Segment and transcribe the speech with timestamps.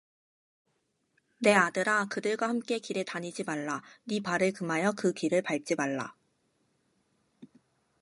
[1.37, 6.15] 내 아들아 그들과 함께 길에 다니지 말라 네 발을 금하여 그 길을 밟지 말라